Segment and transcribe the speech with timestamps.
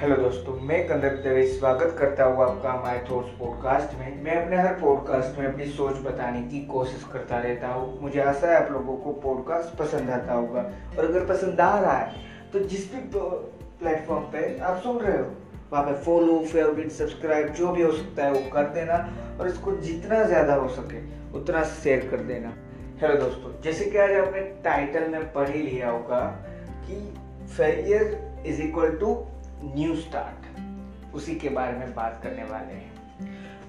[0.00, 4.56] Hello दोस्तों, मैं कंदर दवे स्वागत करता हूँ आपका माय थॉट्स पॉडकास्ट में। मैं अपने
[4.56, 8.70] हर पॉडकास्ट में अपनी सोच बताने की कोशिश करता रहता हूँ। मुझे आशा है आप
[8.72, 10.60] लोगों को पॉडकास्ट पसंद आता होगा।
[10.98, 15.26] और अगर पसंद आ रहा है तो जिस भी प्लेटफॉर्म पे आप सुन रहे हो,
[15.72, 18.96] वहाँ पे फॉलो फेवरेट सब्सक्राइब जो भी हो सकता है वो कर देना
[19.40, 21.02] और इसको जितना ज़्यादा हो सके,
[21.38, 22.54] उतना शेयर कर देना।
[23.02, 26.20] हेलो दोस्तों, जैसे कि आज आपने टाइटल में पढ़ ही लिया होगा
[26.86, 27.02] कि
[27.56, 29.14] failure is equal to
[29.64, 30.46] new start,
[31.14, 32.92] उसी के बारे में बात करने वाले हैं।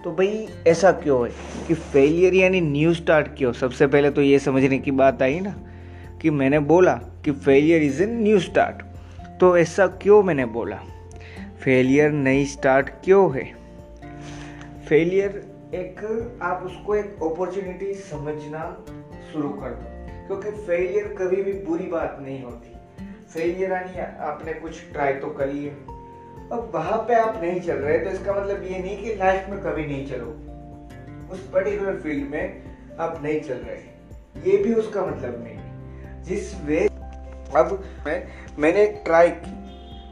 [0.03, 1.35] तो भाई, ऐसा क्यों है
[1.67, 3.53] कि फेलियर यानी न्यू स्टार्ट क्यों?
[3.53, 5.55] सबसे पहले तो ये समझने की बात आई ना
[6.21, 8.81] कि मैंने बोला कि failure is a new start
[9.39, 10.79] तो ऐसा क्यों मैंने बोला?
[11.63, 13.55] फेलियर नई स्टार्ट क्यों है?
[14.89, 18.85] फेलियर एक, आप उसको एक अपॉर्चुनिटी समझना
[19.33, 22.70] शुरू कर दो। क्योंकि फेलियर कभी भी बुरी बात नहीं होती।
[23.33, 25.73] फेलियर आनी आपने कुछ ट्राई तो कर लिया
[26.55, 29.59] अब वहाँ पे आप नहीं चल रहे तो इसका मतलब ये नहीं कि लाइफ में
[29.59, 30.25] कभी नहीं चलो।
[31.33, 32.63] उस पर्टिकुलर फ़ील्ड में
[32.99, 36.79] आप नहीं चल रहे। ये भी उसका मतलब नहीं। जिस वे
[37.55, 38.23] अब मैं,
[38.59, 39.55] मैंने ट्राई की।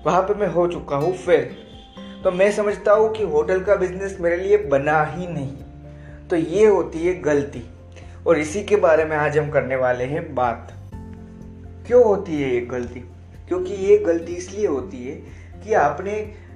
[0.05, 1.45] वहाँ पे मैं हो चुका हूँ फेल
[2.23, 6.65] तो मैं समझता हूँ कि होटल का बिज़नेस मेरे लिए बना ही नहीं। तो ये
[6.65, 7.69] होती है गलती।
[8.27, 10.73] और इसी के बारे में आज हम करने वाले हैं बात।
[11.89, 12.99] क्यों होती है ये गलती?
[13.47, 15.15] क्योंकि ये गलती इसलिए होती है
[15.63, 16.11] कि आपने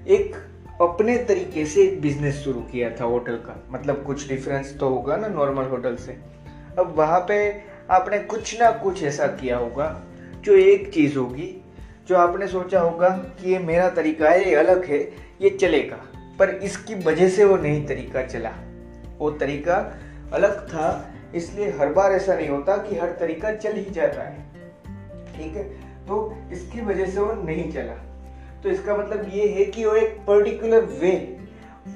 [0.07, 0.35] एक
[0.81, 5.17] अपने तरीके से एक बिज़नेस शुरू किया था होटल का। मतलब कुछ डिफरेंस तो होगा
[5.17, 6.11] ना नॉर्मल होटल से।
[6.79, 10.03] अब वहाँ पे आपने कुछ ना कुछ ऐसा किया होगा,
[10.41, 11.61] जो एक चीज़ होगी,
[12.07, 14.99] जो आपने सोचा होगा कि ये मेरा तरीका है, ये अलग है,
[15.41, 15.99] ये चलेगा।
[16.39, 18.51] पर इसकी वजह से वो नहीं तरीका चला।
[19.19, 19.99] वो तरीका
[20.33, 24.52] अलग था, इसलिए हर बार ऐसा नहीं होता कि हर तरीका चल ही जाता है।
[25.37, 25.63] ठीक है?
[26.07, 27.93] तो इसकी वजह से वो नहीं चला।
[28.63, 31.39] तो इसका मतलब ये है कि वो एक पर्टिकुलर वे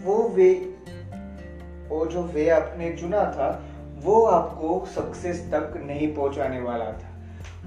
[0.03, 0.73] वो वे
[1.89, 3.65] वो जो वे आपने चुना था,
[4.03, 7.13] वो आपको सक्सेस तक नहीं पहुँचाने वाला था।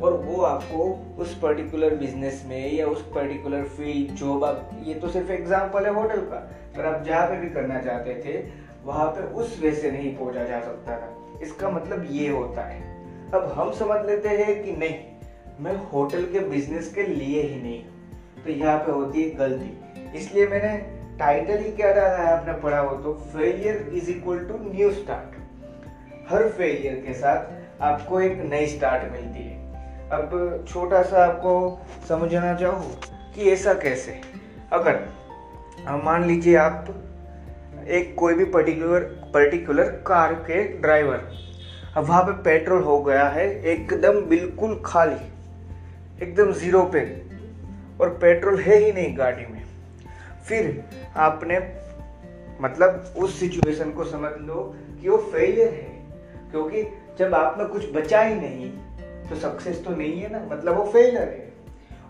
[0.03, 5.09] और वो आपको उस पर्टिकुलर बिज़नेस में या उस पर्टिकुलर फ़ील्ड जॉब आप, ये तो
[5.09, 6.37] सिर्फ़ एग्जांपल है होटल का,
[6.77, 8.51] पर आप जहाँ पे भी करना चाहते थे,
[8.85, 12.81] वहाँ पे उस वे से नहीं पहुँचा जा सकता था। इसका मतलब ये होता है।
[13.31, 15.10] अब हम समझ लेते हैं कि नहीं
[15.61, 17.81] मैं होटल के बिज़नेस के लिए ही नहीं
[18.45, 20.77] तो यहाँ पे होती है गलती। इसलिए मैंने
[21.19, 26.31] टाइटल ही क्या डाला है आपने पढ़ा हो तो failure is equal to new start
[26.31, 29.59] her failure के साथ आपको एक नई स्टार्ट मिलती है।
[30.13, 31.53] अब छोटा सा आपको
[32.09, 32.95] समझना चाहूँ
[33.35, 34.21] कि ऐसा कैसे?
[34.73, 35.01] अगर
[36.05, 36.89] मान लीजिए आप
[37.89, 39.01] एक कोई भी पर्टिकुलर
[39.35, 41.29] पर्टिकुलर कार के ड्राइवर
[41.97, 45.21] अब वहाँ पे पेट्रोल हो गया है, एकदम बिल्कुल खाली।
[46.23, 47.23] एकदम ज़ीरो पे।
[48.01, 49.65] और पेट्रोल है ही नहीं गाड़ी में।
[50.49, 50.85] फिर
[51.17, 51.59] आपने
[52.61, 56.07] मतलब उस सिचुएशन को समझ लो कि वो फेलियर है।
[56.51, 56.83] क्योंकि
[57.19, 58.71] जब आप में कुछ बचा ही नहीं
[59.29, 61.53] तो सक्सेस तो नहीं है ना। मतलब वो फेलियर है।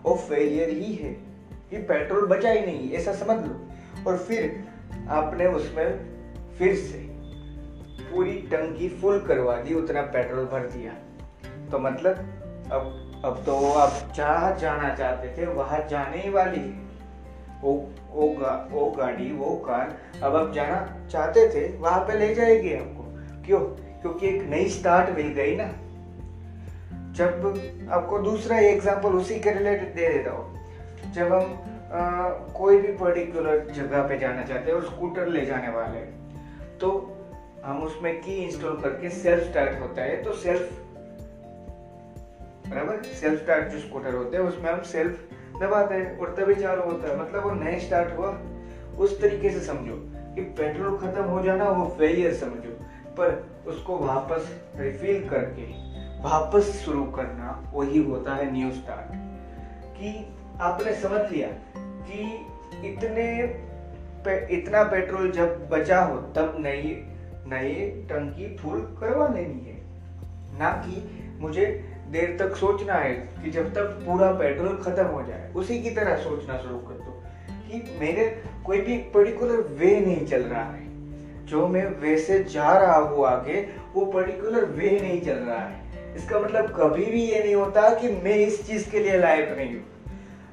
[0.03, 1.31] वो फेलियर ही है।
[1.69, 3.67] कि पेट्रोल बचा ही नहीं, ऐसा समझ लो।
[4.07, 4.63] और फिर
[5.09, 6.05] आपने उसमें
[6.57, 6.97] फिर से
[8.11, 10.93] पूरी टंकी फुल करवा दी, उतना पेट्रोल भर दिया।
[11.71, 12.15] तो मतलब
[12.71, 16.89] अब अब तो आप जहाँ जाना चाहते थे वहाँ जाने ही वाली है।
[17.61, 17.73] वो
[18.11, 22.73] वो गा, वो गाड़ी वो कार अब आप जाना चाहते थे वहाँ पे ले जाएगी
[22.75, 23.03] आपको।
[23.45, 23.59] क्यों?
[24.01, 25.67] क्योंकि एक नई स्टार्ट मिल गई ना।
[27.13, 31.59] जब आपको दूसरा एग्ज़ाम्पल उसी के रिलेटेड दे देता हूँ। जब हम
[31.91, 35.99] आ, कोई भी पर्टिकुलर जगह पे जाना चाहते हैं और स्कूटर ले जाने वाले
[36.79, 36.91] तो
[37.65, 40.80] हम उसमें की इंस्टॉल करके सेल्फ स्टार्ट होता है। तो सेल्फ
[42.71, 43.01] बराबर?
[43.03, 45.29] सेल्फ स्टार्ट जो स्कूटर होते हैं उसमें हम सेल्फ
[45.61, 48.37] दबाते हैं और तभी चालू होता है। मतलब वो नए स्टार्ट हुआ
[48.97, 49.95] उस तरीके से समझो
[50.35, 52.77] कि पेट्रोल खत्म हो जाना वो फेलियर समझो।
[53.11, 55.63] पर उसको वापस रिफिल करके
[56.23, 59.11] वापस शुरू करना वही होता है न्यू स्टार्ट
[59.97, 60.13] कि
[60.61, 61.47] आपने समझ लिया
[61.77, 62.19] कि
[62.89, 63.25] इतने
[64.25, 66.95] पे, इतना पेट्रोल जब बचा हो तब नई
[67.47, 67.73] नई
[68.09, 69.79] टंकी फुल करवा लेनी है।
[70.59, 70.95] ना कि
[71.39, 71.65] मुझे
[72.11, 76.15] देर तक सोचना है कि जब तक पूरा पेट्रोल खत्म हो जाए, उसी की तरह
[76.15, 77.23] सोचना शुरू कर दो
[77.67, 80.89] कि मेरे कोई भी पर्टिकुलर वे नहीं चल रहा है।
[81.45, 83.61] जो मैं वे से जा रहा हूँ आगे,
[83.93, 88.09] वो पर्टिकुलर वे नहीं चल रहा है। इसका मतलब कभी भी ये नहीं होता कि
[88.09, 89.83] मैं इस चीज़ के लिए लायक नहीं हूँ।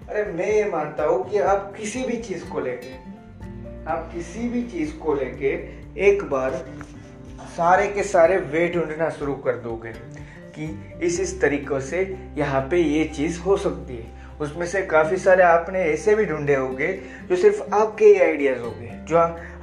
[0.08, 2.94] अरे, मैं ये मानता हूँ कि आप किसी भी चीज़ को लेके,
[3.90, 5.52] आप किसी भी चीज़ को लेके
[6.08, 6.50] एक बार
[7.56, 9.92] सारे के सारे वे ढूंढना शुरू कर दोगे।
[10.58, 14.06] कि इस इस तरीकों से यहाँ पे ये चीज़ हो सकती है।
[14.40, 16.92] उसमें से काफ़ी सारे आपने ऐसे भी ढूंढे होंगे
[17.28, 19.16] जो सिर्फ़ आपके ही आइडियाज़ होंगे, जो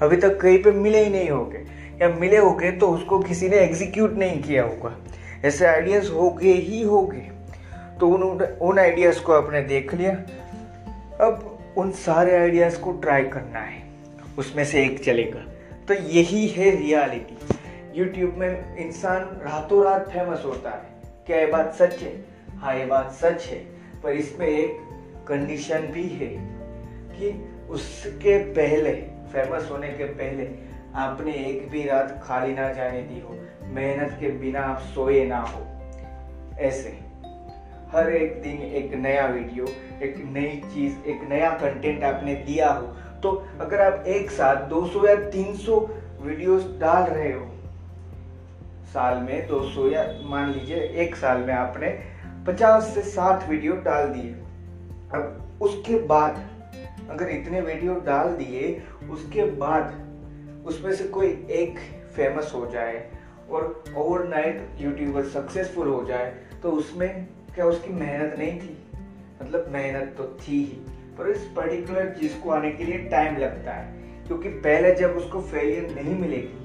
[0.05, 1.63] अभी तक कहीं पे मिले ही नहीं होंगे।
[2.01, 4.97] या मिले होंगे तो उसको किसी ने एग्जीक्यूट नहीं किया होगा।
[5.45, 7.31] ऐसे आइडियाज़ होंगे ही होंगे।
[7.99, 10.13] तो उन उन आइडियाज़ को आपने देख लिया।
[11.25, 13.83] अब उन सारे आइडियाज़ को ट्राई करना है।
[14.37, 15.45] उसमें से एक चलेगा।
[15.87, 17.37] तो यही है रियलिटी
[17.95, 20.87] यूट्यूब में इंसान रातों रात फ़ेमस होता है।
[21.25, 22.25] क्या ये बात सच है?
[22.57, 23.57] हाँ ये बात सच है।
[24.03, 24.77] पर इसमें एक
[25.27, 26.27] कंडीशन भी है
[27.11, 28.93] कि उसके पहले
[29.33, 30.49] फ़ेमस होने के पहले,
[30.95, 35.39] आपने एक भी रात खाली ना जाने दी हो। मेहनत के बिना आप सोए ना
[35.39, 35.65] हो।
[36.59, 36.99] ऐसे।
[37.91, 39.65] हर एक दिन एक नया वीडियो
[40.01, 42.87] एक नई चीज़, एक नया कंटेंट आपने दिया हो।
[43.23, 47.54] तो अगर आप एक साथ 200 या 300 वीडियोस डाल रहे हो
[48.95, 51.87] साल में 200 या मान लीजिए एक साल में आपने
[52.47, 54.31] 50 से 60 वीडियो डाल दिए।
[55.13, 56.43] अब उसके बाद
[57.09, 61.79] अगर इतने वीडियो डाल दिए, उसके बाद उसमें से कोई एक
[62.15, 63.03] फ़ेमस हो जाए
[63.51, 66.33] और ओवरनाइट यूट्यूबर सक्सेसफुल हो जाए
[66.63, 67.25] तो उसमें
[67.55, 68.77] क्या उसकी मेहनत नहीं थी?
[69.41, 70.79] मतलब मेहनत तो थी ही,
[71.17, 73.85] पर इस पर्टिकुलर चीज़ को आने के लिए टाइम लगता है,
[74.27, 76.64] क्योंकि पहले जब उसको फेलियर नहीं मिलेगी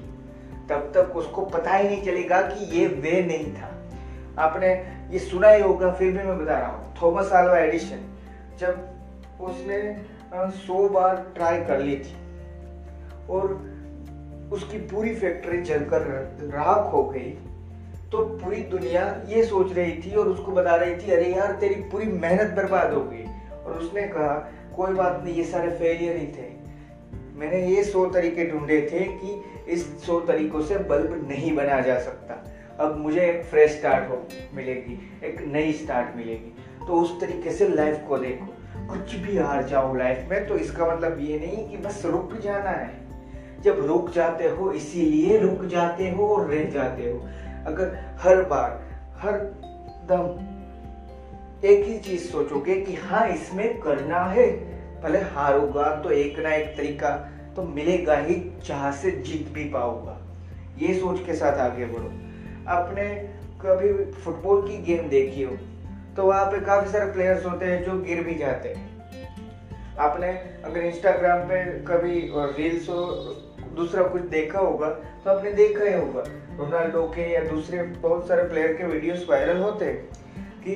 [0.69, 3.69] तब तक उसको पता ही नहीं चलेगा कि ये वे नहीं था।
[4.39, 4.67] आपने
[5.11, 8.05] ये सुना ही होगा, फिर भी मैं बता रहा हूँ। थॉमस आल्वा एडिशन,
[8.59, 9.79] जब उसने
[10.57, 12.15] सौ बार ट्राई कर ली थी,
[13.29, 13.53] और
[14.53, 16.01] उसकी पूरी फैक्ट्री जलकर
[16.53, 17.29] राख हो गई
[18.11, 21.75] तो पूरी दुनिया ये सोच रही थी और उसको बता रही थी, अरे यार, तेरी
[21.91, 23.23] पूरी मेहनत बर्बाद हो गई।
[23.55, 24.33] और उसने कहा,
[24.75, 26.49] कोई बात नहीं, ये सारे फेलियर ही थे।
[27.35, 31.99] मैंने ये सौ तरीके ढूंढे थे कि इस सौ तरीकों से बल्ब नहीं बना जा
[31.99, 32.33] सकता।
[32.79, 36.55] अब मुझे एक फ्रेश स्टार्ट हो मिलेगी, एक नई स्टार्ट मिलेगी।
[36.87, 38.45] तो उस तरीके से लाइफ को देखो।
[38.87, 42.69] कुछ भी हार जाओ लाइफ में तो इसका मतलब ये नहीं कि बस रुक जाना
[42.69, 43.01] है।
[43.61, 47.19] जब रुक जाते हो, इसीलिए रुक जाते हो और रह जाते हो।
[47.65, 48.81] अगर हर बार,
[49.17, 49.37] हर
[50.09, 50.51] दम
[51.67, 54.70] एक ही चीज़ सोचोगे कि हाँ इसमें करना है।
[55.03, 57.09] भले हारूँगा तो एक ना एक तरीका
[57.55, 60.17] तो मिलेगा ही जहाँ से जीत भी पाऊँगा।
[60.79, 62.11] ये सोच के साथ आगे बढ़ो।
[62.69, 63.07] आपने
[63.61, 65.57] कभी फुटबॉल की गेम देखी हो?
[66.15, 68.89] तो वहाँ पे काफ़ी सारे प्लेयर्स होते हैं जो गिर भी जाते हैं।
[69.99, 70.27] आपने
[70.65, 72.19] अगर इंस्टाग्राम पे कभी
[72.57, 73.05] रील्स हो,
[73.75, 76.23] दूसरा कुछ देखा होगा तो आपने देखा ही होगा।
[76.57, 79.97] रोनाल्डो के या दूसरे बहुत सारे प्लेयर के वीडियोस वायरल होते हैं
[80.63, 80.73] कि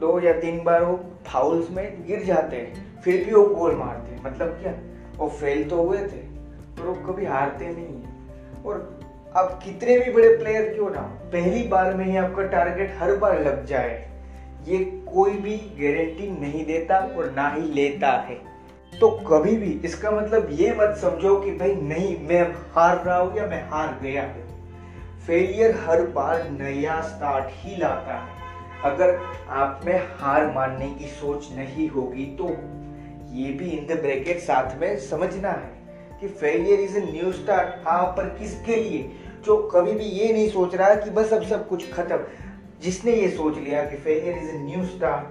[0.00, 4.14] दो या तीन बार वो फाउल्स में गिर जाते हैं, फिर भी वो गोल मारते
[4.14, 4.74] हैं। मतलब क्या?
[5.16, 6.22] वो फेल तो हुए थे,
[6.76, 9.00] पर वो कभी हारते नहीं है। और
[9.36, 11.00] अब कितने भी बड़े प्लेयर क्यों ना
[11.32, 13.98] पहली बार में ही आपका टारगेट हर बार लग जाए।
[14.68, 18.34] ये कोई भी गारंटी नहीं देता और ना ही लेता है।
[18.92, 22.42] तो कभी भी इसका मतलब ये मत समझो कि भाई नहीं, मैं
[22.72, 24.48] हार रहा हूँ या मैं हार गया हूँ।
[25.26, 28.39] फेलियर हर बार नया स्टार्ट ही लाता है।
[28.84, 29.18] अगर
[29.48, 32.48] आप में हार मानने की सोच नहीं होगी तो
[33.36, 37.88] ये भी इन द ब्रैकेट साथ में समझना है कि failure is a new start
[37.88, 39.10] हाँ पर किसके लिए?
[39.44, 42.18] जो कभी भी ये नहीं सोच रहा कि बस अब सब कुछ खत्म।
[42.82, 45.26] जिसने ये सोच लिया कि failure is a new start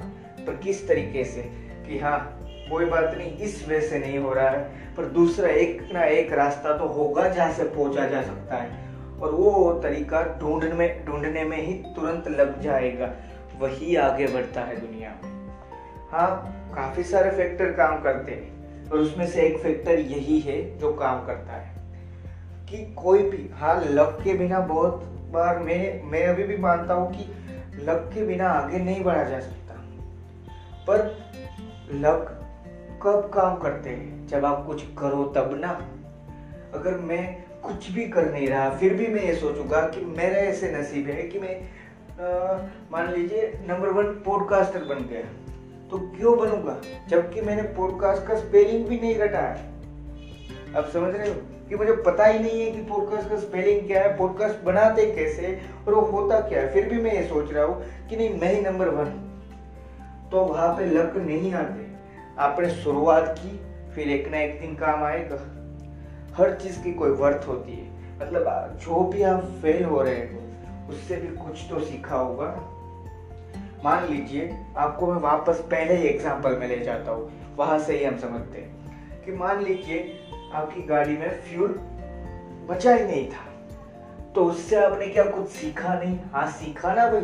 [0.47, 1.41] पर किस तरीके से?
[1.87, 2.35] कि हाँ
[2.71, 4.63] कोई बात नहीं, इस वजह से नहीं हो रहा है,
[4.95, 8.89] पर दूसरा एक ना एक रास्ता तो होगा जहाँ से पहुँचा जा सकता है।
[9.21, 13.13] और वो तरीका ढूँढने में ढूँढने में ही तुरंत लग जाएगा।
[13.59, 15.49] वही आगे बढ़ता है दुनिया में।
[16.11, 20.93] हाँ काफ़ी सारे फैक्टर काम करते हैं, और उसमें से एक फैक्टर यही है जो
[20.93, 21.75] काम करता है।
[22.69, 24.93] कि कोई भी हाँ लक के बिना बहुत
[25.31, 27.23] बार मैं मैं अभी भी मानता हूँ कि
[27.83, 29.73] लक के बिना आगे नहीं बढ़ा जा सकता।
[30.87, 31.17] पर
[31.91, 32.35] लक
[33.03, 34.27] कब काम करते हैं?
[34.27, 35.89] जब आप कुछ करो तब ना।
[36.73, 40.71] अगर मैं कुछ भी कर नहीं रहा, फिर भी मैं ये सोचूँगा कि मेरा ऐसे
[40.71, 41.61] नसीब है कि मैं
[42.21, 45.21] मान लीजिए नंबर वन पॉडकास्टर बन गया।
[45.91, 46.81] तो क्यों बनूँगा?
[47.07, 49.51] जबकि मैंने पॉडकास्ट का स्पेलिंग भी नहीं रटाया
[50.75, 51.35] अब समझ रहे हो
[51.69, 55.59] कि मुझे पता ही नहीं है कि पॉडकास्ट का स्पेलिंग क्या है पॉडकास्ट बनाते कैसे
[55.87, 56.73] और वो होता क्या है?
[56.73, 59.05] फिर भी मैं ये सोच रहा हूँ कि नहीं, मैं ही नंबर वन
[60.31, 61.87] तो वहाँ पे लक नहीं आते।
[62.39, 63.57] आपने शुरुआत की,
[63.95, 65.39] फिर एक ना एक दिन काम आएगा।
[66.37, 68.43] हर चीज़ की कोई वर्थ होती है। मतलब
[68.81, 70.48] जो भी आप फेल हो रहे हो
[70.89, 72.47] उससे भी कुछ तो सीखा होगा।
[73.83, 78.03] मान लीजिए, आपको मैं वापस पहले ही एग्ज़ाम्पल में ले जाता हूँ। वहाँ से ही
[78.05, 80.19] हम समझते हैं कि मान लीजिए,
[80.53, 81.79] आपकी गाड़ी में फ्यूल
[82.69, 83.45] बचा ही नहीं था।
[84.35, 86.19] तो उससे आपने क्या कुछ सीखा नहीं?
[86.33, 87.21] हाँ सीखा ना भाई।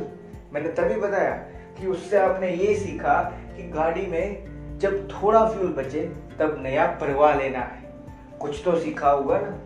[0.54, 1.36] मैंने तभी बताया
[1.78, 3.22] कि उससे आपने ये सीखा
[3.58, 6.02] कि गाड़ी में जब थोड़ा फ्यूल बचे,
[6.40, 7.84] तब नया भरवा लेना है।
[8.40, 9.58] कुछ तो सीखा होगा ना।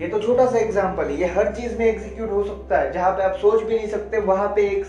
[0.00, 3.10] ये तो छोटा सा एग्ज़ाम्पल है, ये हर चीज़ में एग्जीक्यूट हो सकता है। जहाँ
[3.12, 4.84] पे आप सोच भी नहीं सकते, वहाँ पे एक,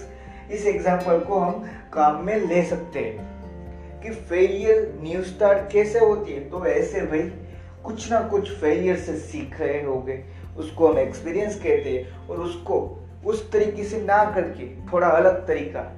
[0.52, 1.64] इस एग्ज़ाम्पल को हम
[1.94, 7.22] काम में ले सकते हैं कि फेलियर न्यू स्टार्ट कैसे होती है। तो ऐसे भाई,
[7.84, 10.24] कुछ ना कुछ फेलियर से सीख रहे होगे।
[10.58, 12.80] उसको हम एक्सपीरियंस कहते हैं और उसको
[13.26, 15.92] उस तरीके से ना करके, थोड़ा अलग तरीका,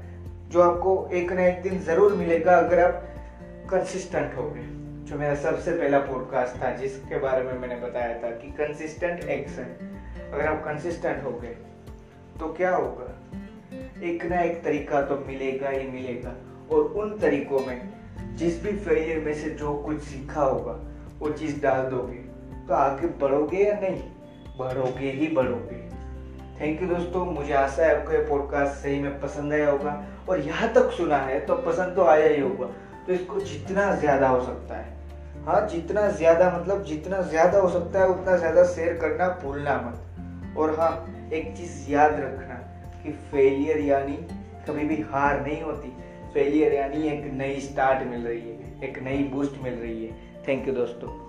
[0.50, 3.08] जो आपको एक ना एक दिन ज़रूर मिलेगा अगर आप
[3.72, 4.50] कंसिस्टेंट हो
[5.12, 9.64] जो मेरा सबसे पहला पॉडकास्ट था, जिसके बारे में मैंने बताया था कि कंसिस्टेंट एक्शन
[10.34, 11.56] अगर आप कंसिस्टेंट हो गए
[12.40, 13.08] तो क्या होगा?
[14.04, 16.36] एक ना एक तरीका तो मिलेगा ही मिलेगा।
[16.72, 17.90] और उन तरीकों में,
[18.36, 20.80] जिस भी फेलियर में से जो कुछ सीखा होगा,
[21.20, 22.18] वो चीज़ डाल दोगे।
[22.68, 24.02] तो आगे बढ़ोगे या नहीं?
[24.60, 25.82] बढ़ोगे ही बढ़ोगे।
[26.62, 30.40] थैंक यू दोस्तों, मुझे आशा है आपको ये पॉडकास्ट सही में पसंद आया होगा। और
[30.40, 32.72] यहाँ तक सुना है तो पसंद तो आया ही होगा।
[33.08, 35.01] तो इसको जितना ज़्यादा हो सकता है।
[35.38, 40.58] हाँ जितना ज़्यादा मतलब जितना ज़्यादा हो सकता है, उतना ज़्यादा शेयर करना, भूलना मत।
[40.58, 42.56] और हाँ एक चीज़ याद रखना
[43.04, 44.18] कि फेलियर यानी
[44.68, 45.90] कभी भी हार नहीं होती।
[46.34, 50.12] फेलियर यानी एक नई स्टार्ट मिल रही है, एक नई बूस्ट मिल रही है।
[50.48, 51.21] थैंक यू दोस्तों।